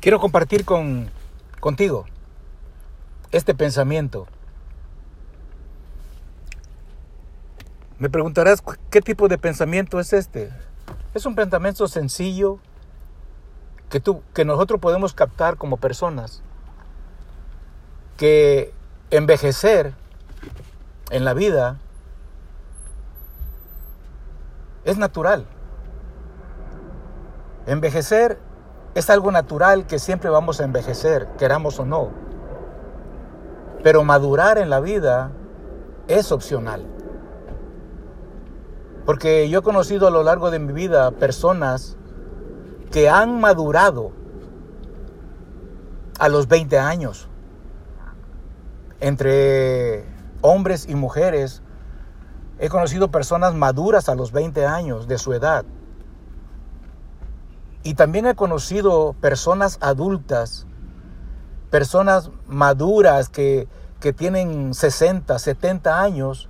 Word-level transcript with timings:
Quiero 0.00 0.18
compartir 0.18 0.64
con, 0.64 1.10
contigo 1.60 2.06
este 3.32 3.54
pensamiento. 3.54 4.26
Me 7.98 8.08
preguntarás 8.08 8.62
qué 8.88 9.02
tipo 9.02 9.28
de 9.28 9.36
pensamiento 9.36 10.00
es 10.00 10.14
este. 10.14 10.50
Es 11.12 11.26
un 11.26 11.34
pensamiento 11.34 11.86
sencillo 11.86 12.58
que, 13.90 14.00
tú, 14.00 14.22
que 14.32 14.46
nosotros 14.46 14.80
podemos 14.80 15.12
captar 15.12 15.58
como 15.58 15.76
personas. 15.76 16.42
Que 18.16 18.72
envejecer 19.10 19.92
en 21.10 21.26
la 21.26 21.34
vida 21.34 21.78
es 24.84 24.96
natural. 24.96 25.46
Envejecer 27.66 28.38
es 29.00 29.10
algo 29.10 29.32
natural 29.32 29.86
que 29.86 29.98
siempre 29.98 30.30
vamos 30.30 30.60
a 30.60 30.64
envejecer, 30.64 31.26
queramos 31.38 31.78
o 31.80 31.84
no. 31.84 32.10
Pero 33.82 34.04
madurar 34.04 34.58
en 34.58 34.70
la 34.70 34.80
vida 34.80 35.32
es 36.06 36.30
opcional. 36.32 36.86
Porque 39.06 39.48
yo 39.48 39.60
he 39.60 39.62
conocido 39.62 40.06
a 40.06 40.10
lo 40.10 40.22
largo 40.22 40.50
de 40.50 40.58
mi 40.58 40.72
vida 40.72 41.10
personas 41.12 41.96
que 42.92 43.08
han 43.08 43.40
madurado 43.40 44.12
a 46.18 46.28
los 46.28 46.46
20 46.46 46.78
años. 46.78 47.28
Entre 49.00 50.04
hombres 50.42 50.86
y 50.86 50.94
mujeres, 50.94 51.62
he 52.58 52.68
conocido 52.68 53.10
personas 53.10 53.54
maduras 53.54 54.10
a 54.10 54.14
los 54.14 54.30
20 54.30 54.66
años 54.66 55.08
de 55.08 55.16
su 55.16 55.32
edad. 55.32 55.64
Y 57.82 57.94
también 57.94 58.26
he 58.26 58.34
conocido 58.34 59.14
personas 59.20 59.78
adultas, 59.80 60.66
personas 61.70 62.30
maduras 62.46 63.28
que, 63.28 63.68
tienen 64.16 64.74
60, 64.74 65.38
70 65.38 66.00
años, 66.00 66.48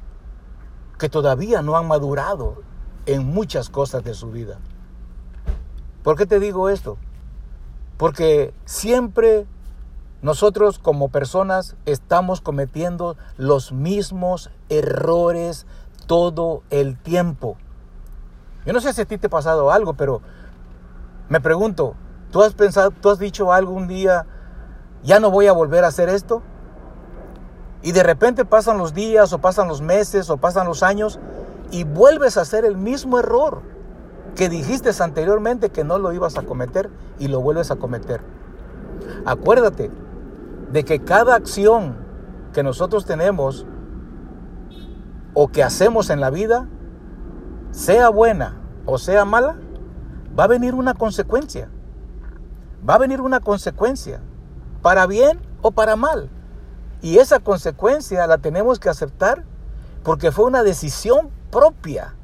que 0.99 1.09
todavía 1.09 1.63
no 1.63 1.77
han 1.77 1.89
madurado 1.89 2.63
en 3.07 3.27
muchas 3.27 3.71
cosas 3.71 4.05
de 4.05 4.15
su 4.15 4.31
vida. 4.31 4.59
¿Por 6.03 6.17
qué 6.17 6.27
te 6.27 6.41
digo 6.41 6.69
esto? 6.69 6.97
Porque 7.97 8.55
siempre 8.65 9.47
nosotros 10.23 10.79
como 10.79 11.09
personas 11.09 11.77
estamos 11.87 12.41
cometiendo 12.41 13.17
los 13.37 13.73
mismos 13.73 14.51
errores 14.69 15.67
todo 16.07 16.63
el 16.71 16.99
tiempo. 16.99 17.57
Yo 18.67 18.73
no 18.73 18.81
sé 18.81 18.93
si 18.93 19.03
a 19.03 19.07
ti 19.07 19.17
te 19.17 19.29
ha 19.29 19.31
pasado 19.31 19.71
algo, 19.71 19.95
pero 19.95 20.21
me 21.31 21.41
pregunto, 21.41 21.95
¿tú 22.33 22.43
has 22.43 22.55
pensado, 22.55 22.91
tú 22.91 23.09
has 23.09 23.21
dicho 23.21 23.53
algún 23.53 23.87
día, 23.87 24.27
ya 25.05 25.21
no 25.21 25.31
voy 25.31 25.47
a 25.47 25.53
volver 25.53 25.85
a 25.85 25.89
hacer 25.89 26.09
esto? 26.09 26.43
Y 27.83 27.93
de 27.93 28.03
repente 28.03 28.45
pasan 28.45 28.79
los 28.79 28.93
días 28.95 29.33
o 29.33 29.39
pasan 29.39 29.69
los 29.69 29.81
meses 29.81 30.29
o 30.29 30.37
pasan 30.37 30.67
los 30.67 30.83
años 30.83 31.21
y 31.71 31.85
vuelves 31.85 32.37
a 32.37 32.41
hacer 32.41 32.65
el 32.65 32.77
mismo 32.77 33.21
error 33.21 33.63
que 34.35 34.49
dijiste 34.49 34.91
anteriormente 35.01 35.71
que 35.71 35.85
no 35.85 35.99
lo 35.99 36.13
ibas 36.13 36.37
a 36.37 36.43
cometer 36.43 36.91
y 37.21 37.29
lo 37.29 37.41
vuelves 37.41 37.71
a 37.71 37.77
cometer. 37.77 38.21
Acuérdate 39.25 39.93
de 40.73 40.85
que 40.85 40.99
cada 40.99 41.37
acción 41.37 41.97
que 42.53 42.65
nosotros 42.65 43.07
tenemos 43.07 43.67
o 45.35 45.47
que 45.47 45.63
hacemos 45.63 46.11
en 46.11 46.21
la 46.21 46.31
vida, 46.31 46.67
sea 47.71 48.09
buena 48.09 48.57
o 48.85 48.99
sea 48.99 49.25
mala, 49.25 49.57
va 50.39 50.45
a 50.45 50.49
venir 50.49 50.75
una 50.75 50.95
consecuencia. 50.95 51.69
Va 52.89 52.95
a 52.95 52.99
venir 52.99 53.21
una 53.21 53.41
consecuencia, 53.41 54.21
para 54.83 55.07
bien 55.07 55.41
o 55.63 55.71
para 55.71 55.97
mal. 55.97 56.31
Y 57.03 57.19
esa 57.19 57.41
consecuencia 57.41 58.27
la 58.27 58.39
tenemos 58.39 58.79
que 58.79 58.89
aceptar 58.89 59.45
porque 60.03 60.33
fue 60.33 60.47
una 60.47 60.63
decisión 60.63 61.31
propia, 61.51 62.15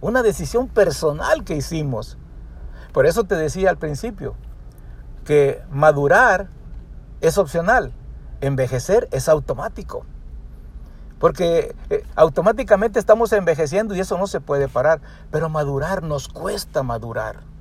una 0.00 0.22
decisión 0.22 0.68
personal 0.68 1.44
que 1.44 1.56
hicimos. 1.56 2.18
Por 2.92 3.06
eso 3.06 3.24
te 3.24 3.34
decía 3.34 3.70
al 3.70 3.78
principio 3.78 4.36
que 5.24 5.62
madurar 5.70 6.48
es 7.20 7.38
opcional, 7.38 7.92
envejecer 8.40 9.08
es 9.10 9.28
automático. 9.28 10.04
Porque 11.18 11.74
eh, 11.90 12.04
automáticamente 12.16 12.98
estamos 12.98 13.32
envejeciendo 13.32 13.94
y 13.94 14.00
eso 14.00 14.18
no 14.18 14.26
se 14.26 14.40
puede 14.40 14.68
parar. 14.68 15.00
Pero 15.30 15.48
madurar 15.48 16.02
nos 16.02 16.28
cuesta 16.28 16.82
madurar. 16.82 17.53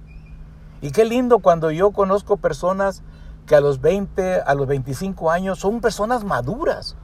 Y 0.83 0.91
qué 0.91 1.05
lindo 1.05 1.39
cuando 1.39 1.71
yo 1.71 1.91
conozco 1.91 2.35
personas 2.35 3.03
que 3.47 3.55
a 3.55 3.61
los 3.61 3.79
20, 3.79 4.41
a 4.41 4.53
los 4.53 4.67
25 4.67 5.31
años 5.31 5.59
son 5.59 5.79
personas 5.79 6.25
maduras. 6.25 6.97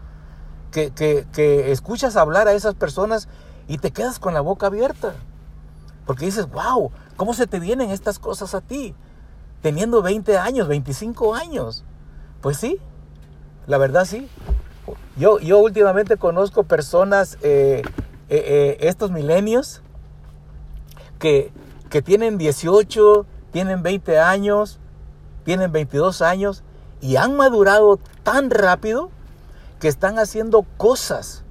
Que, 0.69 0.91
que, 0.91 1.71
escuchas 1.71 2.17
hablar 2.17 2.49
a 2.49 2.53
esas 2.53 2.75
personas 2.75 3.29
y 3.69 3.77
te 3.77 3.91
quedas 3.91 4.19
con 4.19 4.33
la 4.33 4.41
boca 4.41 4.67
abierta. 4.67 5.13
Porque 6.05 6.25
dices, 6.25 6.49
wow, 6.51 6.91
¿cómo 7.15 7.33
se 7.33 7.47
te 7.47 7.61
vienen 7.61 7.89
estas 7.89 8.19
cosas 8.19 8.53
a 8.53 8.59
ti? 8.59 8.95
Teniendo 9.61 10.01
20 10.01 10.37
años, 10.37 10.67
25 10.67 11.33
años. 11.33 11.85
Pues 12.41 12.57
sí, 12.57 12.79
la 13.65 13.77
verdad 13.77 14.03
sí. 14.03 14.27
Yo, 15.15 15.39
yo 15.39 15.57
últimamente 15.57 16.17
conozco 16.17 16.63
personas, 16.63 17.37
eh, 17.43 17.81
eh, 18.27 18.43
eh, 18.45 18.77
estos 18.81 19.09
milenios, 19.11 19.81
que, 21.17 21.53
que 21.89 22.01
tienen 22.01 22.37
18, 22.37 23.25
tienen 23.51 23.83
20 23.83 24.19
años, 24.19 24.79
tienen 25.43 25.71
22 25.71 26.21
años 26.21 26.63
y 27.01 27.15
han 27.15 27.35
madurado 27.35 27.99
tan 28.23 28.49
rápido 28.49 29.09
que 29.79 29.87
están 29.87 30.19
haciendo 30.19 30.65
cosas 30.77 31.43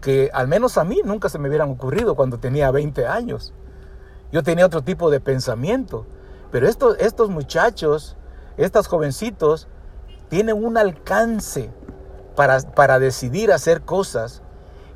que 0.00 0.30
al 0.34 0.48
menos 0.48 0.78
a 0.78 0.84
mí 0.84 1.00
nunca 1.04 1.28
se 1.28 1.38
me 1.38 1.48
hubieran 1.48 1.70
ocurrido 1.70 2.16
cuando 2.16 2.38
tenía 2.38 2.70
20 2.70 3.06
años. 3.06 3.54
Yo 4.32 4.42
tenía 4.42 4.66
otro 4.66 4.82
tipo 4.82 5.10
de 5.10 5.20
pensamiento, 5.20 6.06
pero 6.50 6.68
estos, 6.68 6.96
estos 6.98 7.30
muchachos, 7.30 8.16
estos 8.56 8.88
jovencitos, 8.88 9.68
tienen 10.28 10.62
un 10.62 10.76
alcance 10.76 11.70
para, 12.34 12.60
para 12.60 12.98
decidir 12.98 13.52
hacer 13.52 13.82
cosas 13.82 14.42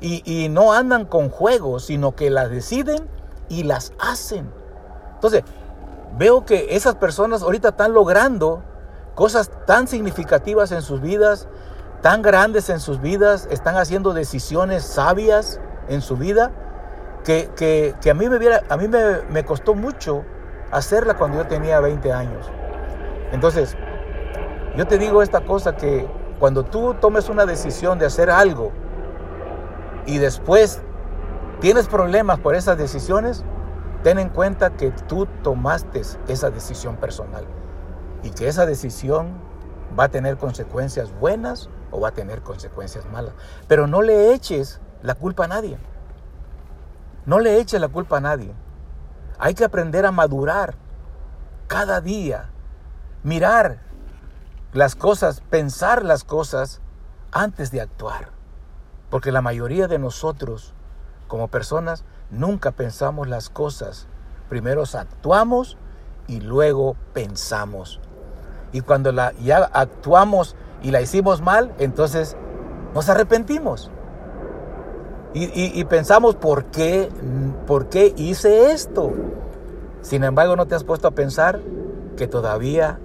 y, 0.01 0.23
y 0.25 0.49
no 0.49 0.73
andan 0.73 1.05
con 1.05 1.29
juegos, 1.29 1.85
sino 1.85 2.15
que 2.15 2.29
las 2.29 2.49
deciden 2.49 3.07
y 3.47 3.63
las 3.63 3.93
hacen. 3.99 4.51
Entonces, 5.13 5.43
veo 6.17 6.45
que 6.45 6.75
esas 6.75 6.95
personas 6.95 7.43
ahorita 7.43 7.69
están 7.69 7.93
logrando 7.93 8.63
cosas 9.15 9.51
tan 9.65 9.87
significativas 9.87 10.71
en 10.71 10.81
sus 10.81 11.01
vidas, 11.01 11.47
tan 12.01 12.21
grandes 12.21 12.69
en 12.69 12.79
sus 12.79 13.01
vidas, 13.01 13.47
están 13.51 13.77
haciendo 13.77 14.13
decisiones 14.13 14.83
sabias 14.83 15.59
en 15.89 16.01
su 16.01 16.17
vida, 16.17 16.51
que, 17.23 17.49
que, 17.55 18.09
a 18.09 18.13
mí, 18.13 18.29
me, 18.29 18.37
a 18.69 18.77
mí 18.77 18.87
me, 18.87 19.21
me, 19.29 19.43
costó 19.43 19.75
mucho 19.75 20.23
hacerla 20.71 21.15
cuando 21.15 21.39
yo 21.39 21.47
tenía 21.47 21.79
20 21.81 22.13
años. 22.13 22.45
Entonces, 23.31 23.75
yo 24.77 24.87
te 24.87 24.97
digo 24.97 25.21
esta 25.21 25.41
cosa 25.41 25.75
que 25.75 26.07
cuando 26.39 26.63
tú 26.63 26.93
tomes 26.93 27.27
una 27.27 27.45
decisión 27.45 27.99
de 27.99 28.05
hacer 28.05 28.29
algo 28.29 28.71
y 30.05 30.19
después 30.19 30.81
tienes 31.59 31.87
problemas 31.87 32.39
por 32.39 32.55
esas 32.55 32.77
decisiones, 32.77 33.43
ten 34.07 34.19
en 34.19 34.29
cuenta 34.29 34.69
que 34.69 34.91
tú 34.91 35.25
tomaste 35.43 36.01
esa 36.29 36.49
decisión 36.49 36.95
personal 36.95 37.43
y 38.23 38.29
que 38.29 38.47
esa 38.47 38.65
decisión 38.65 39.33
va 39.99 40.05
a 40.05 40.09
tener 40.09 40.37
consecuencias 40.37 41.11
buenas 41.19 41.69
o 41.91 41.99
va 41.99 42.07
a 42.07 42.13
tener 42.13 42.41
consecuencias 42.41 43.05
malas. 43.11 43.33
Pero 43.67 43.85
no 43.85 44.01
le 44.01 44.33
eches 44.33 44.79
la 45.01 45.15
culpa 45.15 45.43
a 45.43 45.49
nadie. 45.49 45.77
No 47.25 47.39
le 47.41 47.59
eches 47.59 47.81
la 47.81 47.89
culpa 47.89 48.19
a 48.19 48.21
nadie. 48.21 48.53
Hay 49.39 49.55
que 49.55 49.65
aprender 49.65 50.05
a 50.05 50.13
madurar 50.13 50.75
cada 51.67 51.99
día, 51.99 52.49
mirar 53.23 53.81
las 54.71 54.95
cosas, 54.95 55.41
pensar 55.49 56.05
las 56.05 56.23
cosas 56.23 56.79
antes 57.33 57.71
de 57.71 57.81
actuar. 57.81 58.29
Porque 59.09 59.33
la 59.33 59.41
mayoría 59.41 59.89
de 59.89 59.99
nosotros, 59.99 60.73
como 61.27 61.49
personas, 61.49 62.05
nunca 62.31 62.71
pensamos 62.71 63.27
las 63.27 63.49
cosas. 63.49 64.07
Primero 64.49 64.83
actuamos 64.93 65.77
y 66.27 66.41
luego 66.41 66.95
pensamos. 67.13 67.99
Y 68.71 68.81
cuando 68.81 69.11
ya 69.11 69.57
actuamos 69.73 70.55
y 70.81 70.91
la 70.91 71.01
hicimos 71.01 71.41
mal, 71.41 71.73
entonces 71.79 72.35
nos 72.93 73.09
arrepentimos. 73.09 73.91
Y, 75.33 75.79
y, 75.79 75.83
pensamos, 75.85 76.35
¿por 76.35 76.65
qué, 76.65 77.09
¿por 77.67 77.89
qué 77.89 78.13
hice 78.17 78.71
esto? 78.71 79.13
Sin 80.01 80.23
embargo, 80.23 80.55
no 80.55 80.65
te 80.65 80.73
has 80.73 80.83
puesto 80.83 81.07
a 81.07 81.11
pensar 81.11 81.59
que 82.15 82.27
todavía 82.27 82.99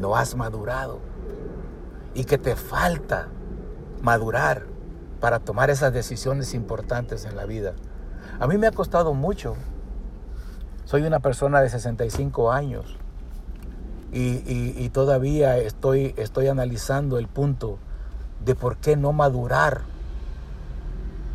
no 0.00 0.16
has 0.16 0.34
madurado 0.34 0.98
y 2.14 2.24
que 2.24 2.38
te 2.38 2.56
falta 2.56 3.28
madurar 4.00 4.64
para 5.20 5.38
tomar 5.38 5.70
esas 5.70 5.92
decisiones 5.92 6.52
importantes 6.52 7.24
en 7.24 7.36
la 7.36 7.46
vida. 7.46 7.74
A 8.40 8.46
mí 8.46 8.58
me 8.58 8.66
ha 8.66 8.72
costado 8.72 9.14
mucho. 9.14 9.56
Soy 10.84 11.02
una 11.02 11.20
persona 11.20 11.60
de 11.60 11.70
65 11.70 12.52
años 12.52 12.96
y, 14.12 14.88
todavía 14.90 15.56
estoy, 15.56 16.14
estoy 16.18 16.48
analizando 16.48 17.18
el 17.18 17.28
punto 17.28 17.78
de 18.44 18.54
por 18.54 18.76
qué 18.76 18.96
no 18.96 19.12
madurar. 19.12 19.82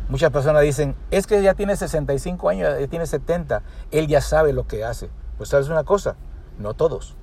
Muchas 0.08 0.30
personas 0.30 0.62
dicen, 0.62 0.94
es 1.10 1.26
que 1.26 1.42
ya 1.42 1.54
tiene 1.54 1.76
65 1.76 2.48
años, 2.48 2.88
tiene 2.88 3.06
70, 3.06 3.62
él 3.90 4.06
ya 4.06 4.20
sabe 4.20 4.52
lo 4.52 4.66
que 4.66 4.84
hace. 4.84 5.10
Pues 5.36 5.50
sabes 5.50 5.68
una 5.68 5.84
cosa, 5.84 6.16
no 6.58 6.74
todos, 6.74 7.14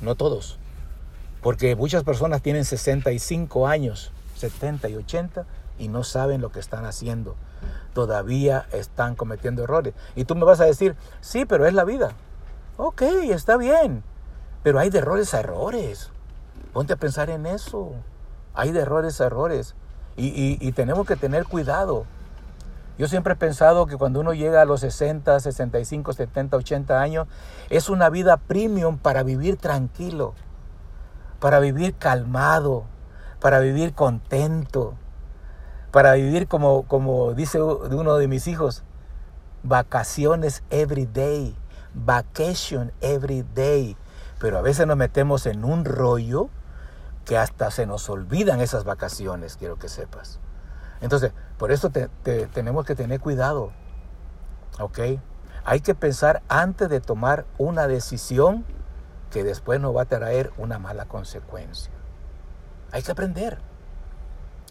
no 0.00 0.14
todos. 0.14 0.58
Porque 1.42 1.76
muchas 1.76 2.02
personas 2.04 2.40
tienen 2.40 2.64
65 2.64 3.68
años, 3.68 4.12
70 4.36 4.88
y 4.88 4.96
80 4.96 5.44
y 5.78 5.88
no 5.88 6.04
saben 6.04 6.40
lo 6.40 6.50
que 6.50 6.60
están 6.60 6.84
haciendo. 6.84 7.36
Todavía 7.92 8.66
están 8.72 9.14
cometiendo 9.14 9.64
errores. 9.64 9.94
Y 10.14 10.24
tú 10.24 10.34
me 10.34 10.44
vas 10.44 10.60
a 10.60 10.64
decir, 10.64 10.96
sí, 11.20 11.44
pero 11.44 11.66
es 11.66 11.74
la 11.74 11.84
vida. 11.84 12.12
Ok, 12.76 13.02
está 13.02 13.56
bien. 13.56 14.02
Pero 14.62 14.78
hay 14.78 14.90
de 14.90 14.98
errores 14.98 15.34
a 15.34 15.40
errores. 15.40 16.10
Ponte 16.72 16.92
a 16.92 16.96
pensar 16.96 17.30
en 17.30 17.46
eso. 17.46 17.92
Hay 18.54 18.72
de 18.72 18.80
errores 18.80 19.20
a 19.20 19.26
errores. 19.26 19.74
Y, 20.16 20.72
tenemos 20.72 21.06
que 21.06 21.16
tener 21.16 21.44
cuidado. 21.44 22.06
Yo 22.98 23.08
siempre 23.08 23.32
he 23.32 23.36
pensado 23.36 23.86
que 23.86 23.96
cuando 23.96 24.20
uno 24.20 24.32
llega 24.32 24.62
a 24.62 24.64
los 24.64 24.80
60, 24.80 25.40
65, 25.40 26.12
70, 26.12 26.56
80 26.56 27.00
años, 27.00 27.26
es 27.68 27.88
una 27.88 28.08
vida 28.10 28.36
premium 28.36 28.98
para 28.98 29.24
vivir 29.24 29.56
tranquilo, 29.56 30.34
para 31.40 31.58
vivir 31.58 31.94
calmado, 31.94 32.84
para 33.40 33.58
vivir 33.58 33.94
contento, 33.94 34.94
para 35.94 36.14
vivir 36.14 36.48
como, 36.48 36.88
como 36.88 37.34
dice 37.34 37.62
uno 37.62 38.16
de 38.16 38.26
mis 38.26 38.48
hijos, 38.48 38.82
vacaciones 39.62 40.64
every 40.70 41.06
day, 41.06 41.56
vacation 41.94 42.90
every 43.00 43.44
day. 43.54 43.96
Pero 44.40 44.58
a 44.58 44.60
veces 44.60 44.88
nos 44.88 44.96
metemos 44.96 45.46
en 45.46 45.64
un 45.64 45.84
rollo 45.84 46.48
que 47.24 47.38
hasta 47.38 47.70
se 47.70 47.86
nos 47.86 48.10
olvidan 48.10 48.60
esas 48.60 48.82
vacaciones, 48.82 49.56
quiero 49.56 49.78
que 49.78 49.88
sepas. 49.88 50.40
Entonces, 51.00 51.32
por 51.58 51.70
eso 51.70 51.92
tenemos 52.52 52.84
que 52.84 52.96
tener 52.96 53.20
cuidado, 53.20 53.70
¿ok? 54.80 54.98
Hay 55.64 55.78
que 55.78 55.94
pensar 55.94 56.42
antes 56.48 56.88
de 56.88 57.00
tomar 57.00 57.44
una 57.56 57.86
decisión 57.86 58.64
que 59.30 59.44
después 59.44 59.80
nos 59.80 59.94
va 59.94 60.02
a 60.02 60.06
traer 60.06 60.50
una 60.58 60.80
mala 60.80 61.04
consecuencia. 61.04 61.92
Hay 62.90 63.04
que 63.04 63.12
aprender. 63.12 63.60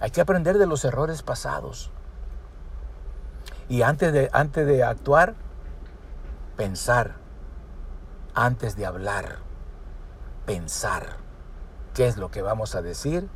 Hay 0.04 0.12
que 0.12 0.20
aprender 0.20 0.58
de 0.58 0.68
los 0.68 0.84
errores 0.84 1.24
pasados. 1.24 1.90
Y 3.70 3.84
antes 3.84 4.12
de, 4.12 4.30
antes 4.34 4.68
de 4.68 4.84
actuar, 4.84 5.34
pensar. 6.58 7.16
Antes 8.36 8.76
de 8.76 8.86
hablar 8.86 9.38
pensar 10.46 11.06
qué 11.94 12.06
es 12.06 12.18
lo 12.18 12.32
que 12.32 12.42
vamos 12.42 12.76
a 12.76 12.82
decir 12.82 13.30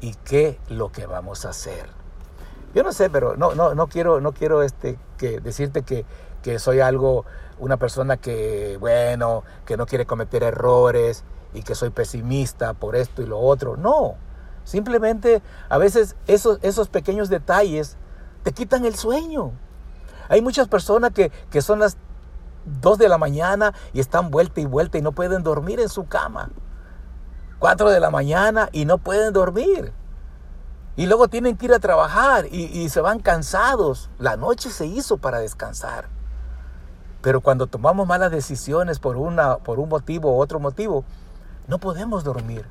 y 0.00 0.14
qué 0.24 0.58
lo 0.68 0.90
que 0.90 1.06
vamos 1.06 1.46
a 1.46 1.50
hacer. 1.50 1.90
Yo 2.74 2.82
no 2.82 2.90
sé, 2.90 3.08
pero 3.08 3.36
no, 3.36 3.54
no, 3.54 3.76
no 3.76 3.86
quiero, 3.86 4.20
no 4.20 4.32
quiero 4.32 4.64
este, 4.64 4.98
que 5.16 5.38
decirte 5.38 5.82
que, 5.82 6.04
que 6.42 6.58
soy 6.58 6.80
algo, 6.80 7.24
una 7.60 7.76
persona 7.76 8.16
que, 8.16 8.78
bueno, 8.80 9.44
que 9.64 9.76
no 9.76 9.86
quiere 9.86 10.06
cometer 10.06 10.42
errores 10.42 11.22
y 11.54 11.62
que 11.62 11.76
soy 11.76 11.90
pesimista 11.90 12.74
por 12.74 12.96
esto 12.96 13.22
y 13.22 13.26
lo 13.26 13.38
otro. 13.38 13.76
No, 13.76 14.16
simplemente 14.64 15.42
a 15.68 15.78
veces 15.78 16.16
esos, 16.26 16.58
esos 16.62 16.88
pequeños 16.88 17.28
detalles 17.28 17.96
te 18.42 18.52
quitan 18.52 18.84
el 18.84 18.94
sueño. 18.94 19.52
Hay 20.28 20.40
muchas 20.40 20.68
personas 20.68 21.12
que, 21.12 21.30
que 21.50 21.62
son 21.62 21.78
las 21.78 21.96
2 22.64 22.98
de 22.98 23.08
la 23.08 23.18
mañana 23.18 23.74
y 23.92 24.00
están 24.00 24.30
vuelta 24.30 24.60
y 24.60 24.66
vuelta 24.66 24.98
y 24.98 25.02
no 25.02 25.12
pueden 25.12 25.42
dormir 25.42 25.80
en 25.80 25.88
su 25.88 26.06
cama. 26.06 26.50
4 27.58 27.90
de 27.90 28.00
la 28.00 28.10
mañana 28.10 28.68
y 28.72 28.84
no 28.84 28.98
pueden 28.98 29.32
dormir. 29.32 29.92
Y 30.96 31.06
luego 31.06 31.28
tienen 31.28 31.56
que 31.56 31.66
ir 31.66 31.72
a 31.72 31.78
trabajar 31.78 32.46
y, 32.50 32.88
se 32.90 33.00
van 33.00 33.20
cansados. 33.20 34.10
La 34.18 34.36
noche 34.36 34.68
se 34.68 34.86
hizo 34.86 35.16
para 35.16 35.38
descansar. 35.38 36.08
Pero 37.22 37.40
cuando 37.40 37.66
tomamos 37.66 38.06
malas 38.06 38.30
decisiones 38.30 38.98
por, 38.98 39.16
una, 39.16 39.58
por 39.58 39.78
un 39.78 39.88
motivo 39.88 40.36
u 40.36 40.40
otro 40.40 40.60
motivo, 40.60 41.04
no 41.66 41.78
podemos 41.78 42.24
dormir. 42.24 42.66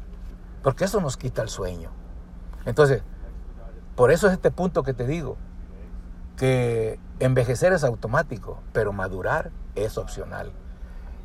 Porque 0.64 0.86
eso 0.86 1.02
nos 1.02 1.18
quita 1.18 1.42
el 1.42 1.50
sueño. 1.50 1.90
Entonces, 2.66 3.04
por 3.96 4.12
eso 4.12 4.28
es 4.28 4.34
este 4.34 4.52
punto 4.52 4.84
que 4.84 4.94
te 4.94 5.06
digo, 5.06 5.38
que 6.38 7.00
envejecer 7.20 7.74
es 7.74 7.84
automático, 7.84 8.60
pero 8.74 8.94
madurar 8.94 9.52
es 9.76 9.98
opcional. 9.98 10.52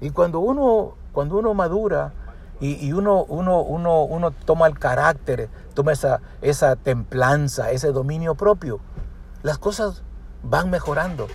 Y 0.00 0.10
cuando 0.10 0.40
uno, 0.40 0.94
cuando 1.12 1.38
uno 1.38 1.54
madura 1.54 2.12
y, 2.60 2.92
uno, 2.92 3.24
uno, 3.24 3.60
uno, 3.60 4.04
uno, 4.04 4.30
toma 4.30 4.66
el 4.66 4.78
carácter, 4.78 5.50
toma 5.74 5.92
esa, 5.92 6.20
esa 6.40 6.76
templanza, 6.76 7.70
ese 7.70 7.92
dominio 7.92 8.34
propio, 8.34 8.80
las 9.42 9.58
cosas 9.58 10.02
van 10.42 10.70
mejorando. 10.70 11.28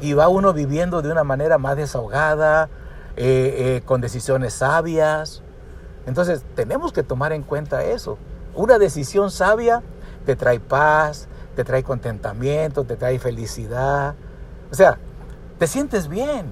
Y 0.00 0.12
va 0.14 0.28
uno 0.28 0.52
viviendo 0.52 1.02
de 1.02 1.10
una 1.10 1.24
manera 1.24 1.58
más 1.58 1.76
desahogada, 1.76 2.68
eh, 3.16 3.76
eh, 3.76 3.82
con 3.84 4.00
decisiones 4.00 4.54
sabias. 4.54 5.42
Entonces 6.08 6.42
tenemos 6.54 6.92
que 6.94 7.02
tomar 7.02 7.32
en 7.32 7.42
cuenta 7.42 7.84
eso. 7.84 8.16
Una 8.54 8.78
decisión 8.78 9.30
sabia 9.30 9.82
te 10.24 10.36
trae 10.36 10.58
paz, 10.58 11.28
te 11.54 11.64
trae 11.64 11.82
contentamiento, 11.82 12.84
te 12.84 12.96
trae 12.96 13.18
felicidad. 13.18 14.14
O 14.72 14.74
sea, 14.74 14.96
te 15.58 15.66
sientes 15.66 16.08
bien. 16.08 16.46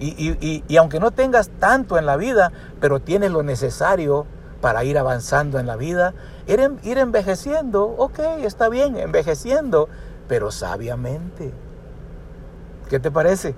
Y, 0.00 0.76
aunque 0.78 0.98
no 0.98 1.10
tengas 1.10 1.50
tanto 1.60 1.98
en 1.98 2.06
la 2.06 2.16
vida, 2.16 2.52
pero 2.80 3.00
tienes 3.00 3.30
lo 3.30 3.42
necesario 3.42 4.26
para 4.62 4.82
ir 4.84 4.98
avanzando 4.98 5.58
en 5.58 5.66
la 5.66 5.76
vida, 5.76 6.14
ir, 6.46 6.60
ir 6.82 6.98
envejeciendo, 6.98 7.84
ok, 7.84 8.18
está 8.42 8.70
bien, 8.70 8.96
envejeciendo, 8.96 9.88
pero 10.26 10.50
sabiamente. 10.50 11.52
¿Qué 12.88 12.98
te 12.98 13.10
parece? 13.10 13.54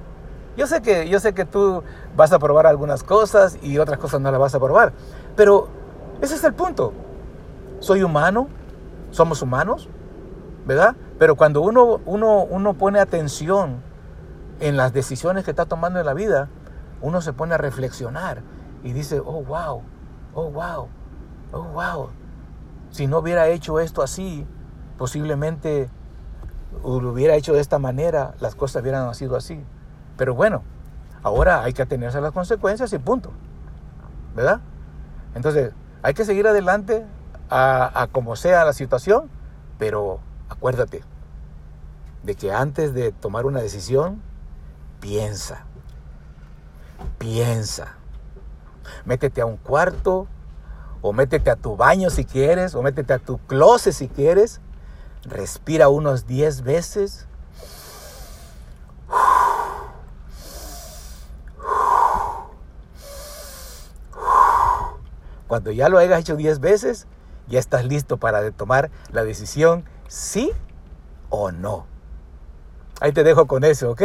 Yo 0.58 0.66
sé 0.66 0.82
que, 0.82 1.08
yo 1.08 1.20
sé 1.20 1.34
que 1.34 1.44
tú 1.44 1.84
vas 2.16 2.32
a 2.32 2.40
probar 2.40 2.66
algunas 2.66 3.05
cosas 3.05 3.56
y 3.62 3.78
otras 3.78 3.96
cosas 3.96 4.20
no 4.20 4.28
las 4.32 4.40
vas 4.40 4.56
a 4.56 4.58
probar, 4.58 4.93
pero 5.37 5.69
ese 6.20 6.34
es 6.34 6.43
el 6.43 6.52
punto. 6.52 6.93
Soy 7.78 8.02
humano, 8.02 8.49
somos 9.12 9.40
humanos, 9.40 9.88
¿verdad? 10.66 10.96
Pero 11.16 11.37
cuando 11.37 11.60
uno, 11.60 12.00
uno, 12.06 12.43
uno 12.43 12.75
pone 12.75 12.99
atención 12.99 13.82
en 14.59 14.76
las 14.76 14.92
decisiones 14.92 15.44
que 15.44 15.52
está 15.52 15.66
tomando 15.66 16.00
en 16.00 16.06
la 16.06 16.12
vida, 16.12 16.49
uno 17.02 17.21
se 17.21 17.32
pone 17.32 17.54
a 17.54 17.59
reflexionar 17.59 18.42
y 18.82 18.92
dice, 18.92 19.21
oh, 19.21 19.44
wow, 19.44 19.82
oh, 20.35 20.50
wow, 20.50 20.88
oh, 21.52 21.62
wow. 21.62 22.09
Si 22.90 23.06
no 23.06 23.18
hubiera 23.18 23.47
hecho 23.47 23.78
esto 23.78 24.02
así, 24.02 24.44
posiblemente 24.97 25.88
lo 26.82 27.12
hubiera 27.12 27.37
hecho 27.37 27.52
de 27.52 27.61
esta 27.61 27.78
manera, 27.78 28.35
las 28.40 28.56
cosas 28.56 28.82
hubieran 28.82 29.14
sido 29.14 29.37
así. 29.37 29.64
Pero 30.18 30.34
bueno, 30.34 30.62
ahora 31.22 31.64
hay 31.64 31.72
que 31.72 31.80
atenerse 31.80 32.18
a 32.18 32.20
las 32.20 32.32
consecuencias 32.32 32.92
y 32.92 32.98
punto. 32.98 33.32
¿Verdad? 34.37 34.60
Entonces, 35.34 35.72
hay 36.02 36.12
que 36.12 36.26
seguir 36.26 36.46
adelante 36.46 37.06
a, 37.48 38.02
a 38.02 38.06
como 38.08 38.37
sea 38.37 38.66
la 38.66 38.75
situación, 38.75 39.30
pero 39.78 40.20
acuérdate 40.50 41.02
de 42.22 42.34
que 42.34 42.52
antes 42.52 42.92
de 42.92 43.12
tomar 43.12 43.46
una 43.46 43.60
decisión, 43.60 44.20
piensa, 45.00 45.64
piensa. 47.18 47.94
Métete 49.04 49.40
a 49.40 49.46
un 49.46 49.56
cuarto, 49.56 50.26
o 51.00 51.12
métete 51.12 51.50
a 51.50 51.56
tu 51.56 51.76
baño 51.76 52.10
si 52.10 52.25
quieres, 52.25 52.75
o 52.75 52.82
métete 52.82 53.12
a 53.12 53.18
tu 53.18 53.38
closet 53.38 53.92
si 53.92 54.08
quieres. 54.08 54.60
Respira 55.22 55.88
unos 55.88 56.26
10 56.26 56.62
veces. 56.62 57.27
Cuando 65.49 65.73
ya 65.73 65.88
lo 65.88 65.99
hayas 65.99 66.21
hecho 66.21 66.37
10 66.37 66.61
veces, 66.61 67.07
ya 67.49 67.59
estás 67.59 67.85
listo 67.85 68.19
para 68.19 68.49
tomar 68.52 68.90
la 69.11 69.25
decisión 69.25 69.85
sí 70.07 70.52
o 71.31 71.50
no. 71.50 71.87
Ahí 73.00 73.12
te 73.12 73.25
dejo 73.25 73.47
con 73.47 73.64
eso, 73.64 73.90
¿ok? 73.90 74.02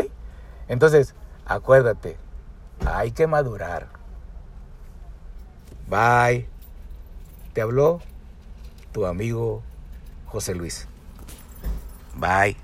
Entonces, 0.67 1.13
acuérdate, 1.45 2.17
hay 2.85 3.11
que 3.11 3.27
madurar. 3.27 3.87
Bye. 5.87 6.47
Te 7.53 7.61
habló 7.61 7.99
tu 8.91 9.05
amigo 9.05 9.61
José 10.27 10.55
Luis. 10.55 10.87
Bye. 12.15 12.62